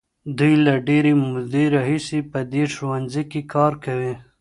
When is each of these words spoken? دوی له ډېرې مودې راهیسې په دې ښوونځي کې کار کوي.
دوی 0.37 0.53
له 0.65 0.73
ډېرې 0.87 1.13
مودې 1.23 1.65
راهیسې 1.75 2.19
په 2.31 2.39
دې 2.51 2.63
ښوونځي 2.75 3.23
کې 3.31 3.41
کار 3.53 3.73
کوي. 3.85 4.13